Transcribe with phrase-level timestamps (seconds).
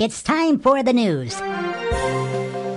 [0.00, 1.36] It's time for the news.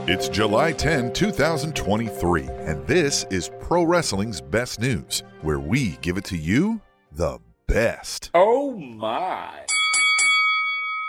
[0.09, 6.25] It's July 10, 2023, and this is Pro Wrestling's Best News, where we give it
[6.25, 6.81] to you
[7.13, 8.29] the best.
[8.33, 9.53] Oh my.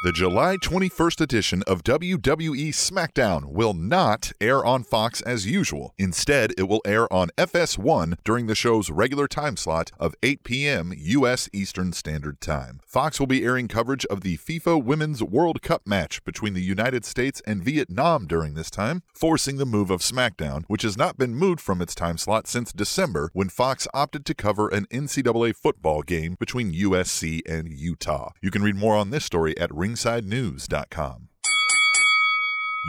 [0.05, 5.95] The July 21st edition of WWE SmackDown will not air on Fox as usual.
[5.97, 10.93] Instead, it will air on FS1 during the show's regular time slot of 8 p.m.
[10.95, 11.49] U.S.
[11.55, 12.81] Eastern Standard Time.
[12.87, 17.07] Fox will be airing coverage of the FIFA Women's World Cup match between the United
[17.07, 21.35] States and Vietnam during this time, forcing the move of SmackDown, which has not been
[21.35, 26.03] moved from its time slot since December when Fox opted to cover an NCAA football
[26.03, 28.33] game between USC and Utah.
[28.43, 31.29] You can read more on this story at Ring RingsideNews.com.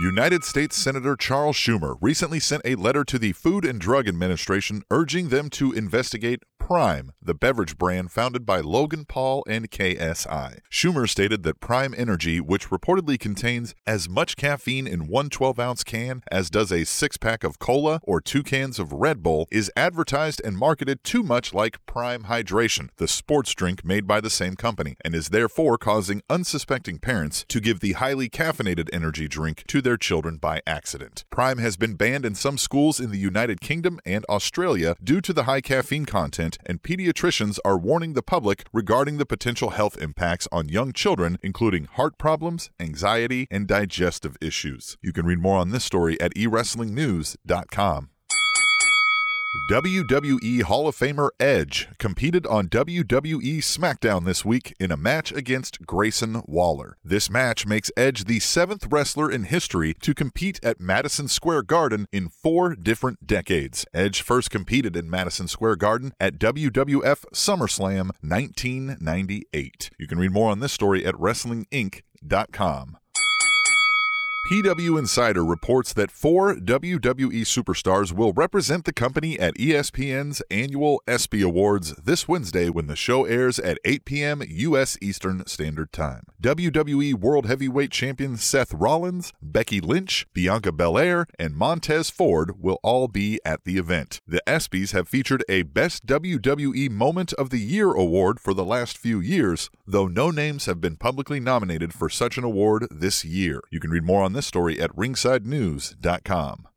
[0.01, 4.83] United States Senator Charles Schumer recently sent a letter to the Food and Drug Administration
[4.91, 10.61] urging them to investigate Prime, the beverage brand founded by Logan Paul and KSI.
[10.71, 15.83] Schumer stated that Prime Energy, which reportedly contains as much caffeine in one 12 ounce
[15.83, 19.71] can as does a six pack of cola or two cans of Red Bull, is
[19.75, 24.55] advertised and marketed too much like Prime Hydration, the sports drink made by the same
[24.55, 29.83] company, and is therefore causing unsuspecting parents to give the highly caffeinated energy drink to
[29.83, 31.25] their children by accident.
[31.29, 35.31] Prime has been banned in some schools in the United Kingdom and Australia due to
[35.31, 40.47] the high caffeine content and pediatricians are warning the public regarding the potential health impacts
[40.51, 44.97] on young children, including heart problems, anxiety, and digestive issues.
[45.01, 48.09] You can read more on this story at eWrestlingNews.com.
[49.71, 55.87] WWE Hall of Famer Edge competed on WWE SmackDown this week in a match against
[55.87, 56.97] Grayson Waller.
[57.03, 62.05] This match makes Edge the seventh wrestler in history to compete at Madison Square Garden
[62.11, 63.87] in four different decades.
[63.91, 69.89] Edge first competed in Madison Square Garden at WWF SummerSlam 1998.
[69.97, 72.97] You can read more on this story at WrestlingInc.com.
[74.45, 81.41] PW Insider reports that four WWE superstars will represent the company at ESPN's annual ESPY
[81.41, 84.43] Awards this Wednesday when the show airs at 8 p.m.
[84.47, 84.99] U.S.
[85.01, 86.27] Eastern Standard Time.
[86.43, 93.07] WWE World Heavyweight Champion Seth Rollins, Becky Lynch, Bianca Belair, and Montez Ford will all
[93.07, 94.21] be at the event.
[94.27, 98.95] The ESPYs have featured a Best WWE Moment of the Year award for the last
[98.95, 103.61] few years, though no names have been publicly nominated for such an award this year.
[103.71, 106.67] You can read more on this story at ringsidenews.com.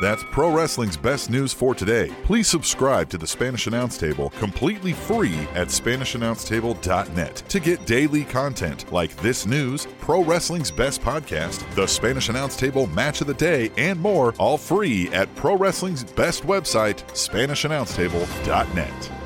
[0.00, 2.10] That's pro wrestling's best news for today.
[2.24, 8.90] Please subscribe to the Spanish Announce Table completely free at SpanishAnnounceTable.net to get daily content
[8.92, 13.70] like this news, pro wrestling's best podcast, the Spanish Announce Table match of the day,
[13.78, 19.23] and more, all free at pro wrestling's best website, SpanishAnnounceTable.net.